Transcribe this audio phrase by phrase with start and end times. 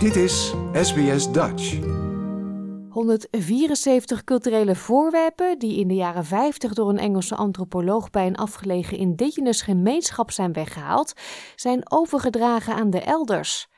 [0.00, 1.78] Dit is SBS Dutch.
[2.88, 8.98] 174 culturele voorwerpen die in de jaren 50 door een Engelse antropoloog bij een afgelegen
[8.98, 11.12] indigenous gemeenschap zijn weggehaald,
[11.56, 13.68] zijn overgedragen aan de elders.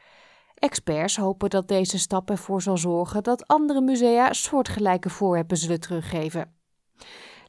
[0.54, 6.54] Experts hopen dat deze stap ervoor zal zorgen dat andere musea soortgelijke voorwerpen zullen teruggeven.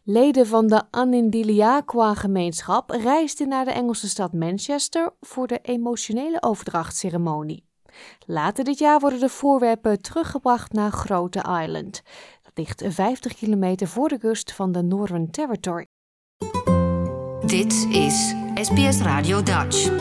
[0.04, 7.72] Leden van de Anindiliaqua-gemeenschap reisden naar de Engelse stad Manchester voor de emotionele overdrachtceremonie.
[8.26, 12.02] Later dit jaar worden de voorwerpen teruggebracht naar Grote Island.
[12.42, 15.86] Dat ligt 50 kilometer voor de kust van de Northern Territory.
[17.46, 19.92] Dit is SBS Radio Dutch.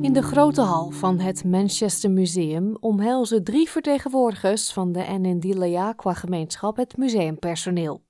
[0.00, 6.96] In de grote hal van het Manchester Museum omhelzen drie vertegenwoordigers van de Anindiliaqua-gemeenschap het
[6.96, 8.02] museumpersoneel.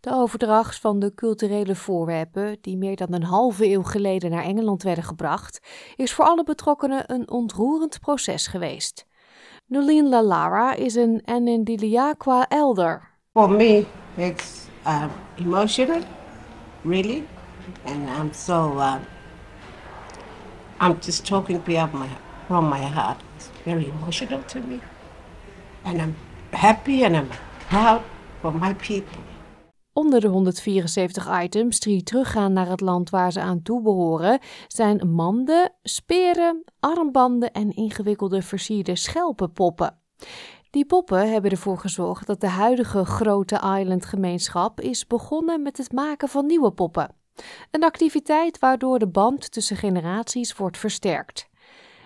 [0.00, 4.82] De overdracht van de culturele voorwerpen, die meer dan een halve eeuw geleden naar Engeland
[4.82, 5.60] werden gebracht,
[5.96, 9.06] is voor alle betrokkenen een ontroerend proces geweest.
[9.66, 13.10] Nolien Lalara is een Anindiliaqua elder.
[13.32, 16.00] For me, it's uh, emotional,
[16.82, 17.26] really,
[17.84, 18.76] and I'm so.
[18.76, 18.94] Uh,
[20.80, 22.08] I'm just talking my,
[22.46, 23.22] from my heart.
[23.36, 24.78] It's very emotional to me,
[25.82, 26.16] and I'm
[26.50, 27.28] happy and I'm
[27.68, 28.00] proud
[28.40, 29.22] for my people.
[30.00, 35.72] Onder de 174 items die teruggaan naar het land waar ze aan toebehoren, zijn manden,
[35.82, 39.98] speren, armbanden en ingewikkelde versierde schelpenpoppen.
[40.70, 46.28] Die poppen hebben ervoor gezorgd dat de huidige grote island-gemeenschap is begonnen met het maken
[46.28, 47.14] van nieuwe poppen.
[47.70, 51.48] Een activiteit waardoor de band tussen generaties wordt versterkt.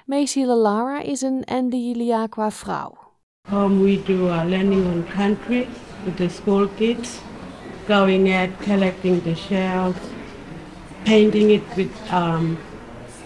[0.06, 3.04] Macy Lara is een Andiliaqua vrouw.
[3.52, 5.66] Um, we do a learning on country
[6.04, 7.18] with the school kids,
[7.86, 9.96] going out, collecting the shells,
[11.04, 12.58] painting it with um,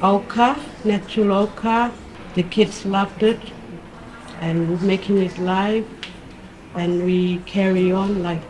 [0.02, 1.90] ochre, natural ochre.
[2.34, 3.40] The kids loved it,
[4.40, 5.84] and making it live.
[6.74, 8.42] And we carry on like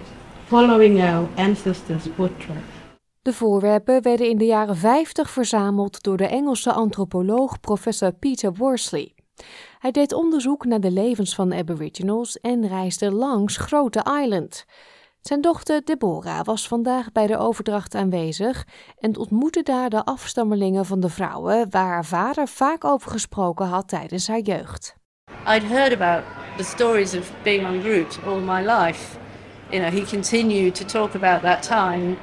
[0.46, 2.76] following our ancestors' footsteps.
[3.22, 9.14] De voorwerpen werden in de jaren 50 verzameld door de Engelse antropoloog professor Peter Worsley.
[9.78, 14.64] Hij deed onderzoek naar de levens van Aboriginals en reisde langs Grote Island.
[15.20, 18.66] Zijn dochter Deborah was vandaag bij de overdracht aanwezig
[18.98, 23.88] en ontmoette daar de afstammelingen van de vrouwen waar haar vader vaak over gesproken had
[23.88, 24.96] tijdens haar jeugd.
[25.46, 26.22] I'd heard about
[26.56, 29.18] the stories of being on route all my life.
[29.70, 32.16] You know, he continued to talk about that time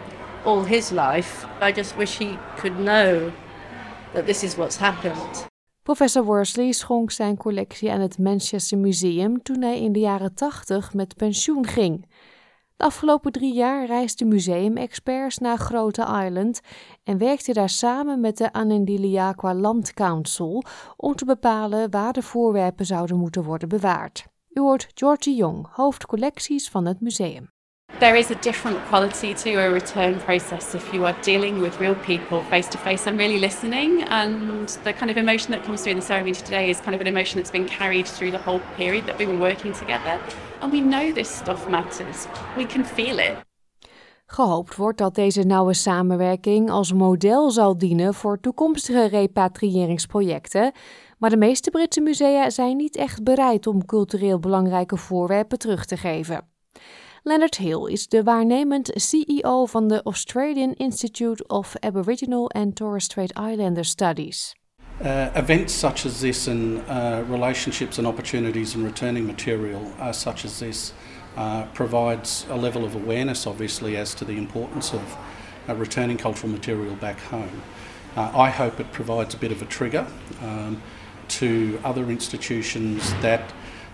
[0.43, 1.47] all his life.
[1.61, 3.31] I just wish he could know
[4.13, 5.45] that this is what's happened.
[5.83, 10.93] Professor Worsley schonk zijn collectie aan het Manchester Museum toen hij in de jaren 80
[10.93, 12.05] met pensioen ging.
[12.77, 16.61] De afgelopen drie jaar reisden museumexperts naar Grote Island
[17.03, 20.63] en werkte daar samen met de Anindiliaqua Land Council
[20.97, 24.25] om te bepalen waar de voorwerpen zouden moeten worden bewaard.
[24.49, 27.54] U hoort Georgie Jong, hoofd collecties van het museum.
[27.99, 31.95] There is a different quality to a return process if you are dealing with real
[31.95, 34.03] people face to face and really listening.
[34.03, 36.99] And the kind of emotion that comes through in the ceremony today is kind of
[36.99, 40.19] an emotion that's been carried through the whole period that we've been working together.
[40.61, 42.27] And we know this stuff matters.
[42.57, 43.37] We can feel it.
[44.25, 50.71] Gehoopt wordt dat deze nauwe samenwerking als model zal dienen voor toekomstige repatriëringsprojecten,
[51.17, 55.97] maar de meeste Britse musea zijn niet echt bereid om cultureel belangrijke voorwerpen terug te
[55.97, 56.54] geven.
[57.27, 63.33] Leonard Hill is de waarnemend CEO van de Australian Institute of Aboriginal and Torres Strait
[63.35, 64.55] Islander Studies.
[65.01, 70.45] Uh, events such as this and uh, relationships and opportunities and returning material uh, such
[70.45, 70.93] as this
[71.35, 75.17] uh, provides a level of awareness, obviously, as to the importance of
[75.67, 77.61] uh, returning cultural material back home.
[78.15, 80.05] Uh, I hope it provides a bit of a trigger
[80.43, 80.79] um,
[81.27, 83.51] to other institutions that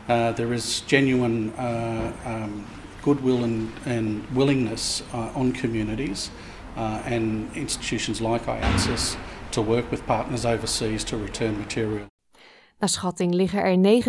[0.08, 2.66] there is genuine um,
[3.02, 6.30] goodwill and, and willingness uh, on communities
[6.78, 9.18] uh, and institutions like IANSIS
[9.50, 12.10] to work with partners overseas to return material.
[12.80, 14.02] Naar schatting liggen er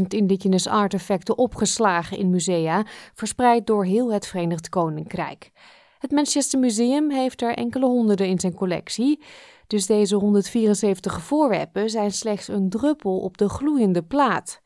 [0.00, 5.50] 39.000 indigenous artefacten opgeslagen in musea, verspreid door heel het Verenigd Koninkrijk.
[5.98, 9.22] Het Manchester Museum heeft er enkele honderden in zijn collectie,
[9.66, 14.60] dus deze 174 voorwerpen zijn slechts een druppel op de gloeiende plaat.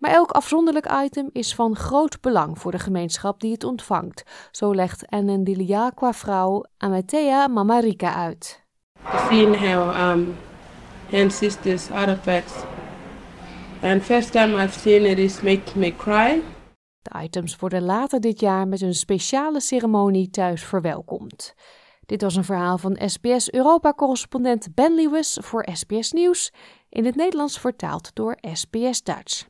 [0.00, 4.22] Maar elk afzonderlijk item is van groot belang voor de gemeenschap die het ontvangt.
[4.50, 8.64] Zo legt Anandiliaqua vrouw Amatea Mamarika uit.
[9.28, 10.36] Seeing how um,
[11.12, 12.54] ancestors artifacts.
[13.82, 16.42] And first time I've seen it is make me cry.
[17.02, 21.54] De items worden later dit jaar met een speciale ceremonie thuis verwelkomd.
[22.06, 26.52] Dit was een verhaal van SBS Europa-correspondent Ben Lewis voor SBS Nieuws,
[26.88, 29.49] in het Nederlands vertaald door SBS Dutch.